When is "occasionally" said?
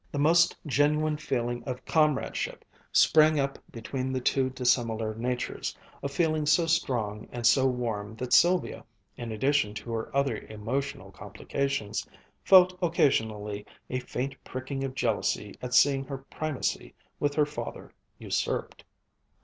12.81-13.63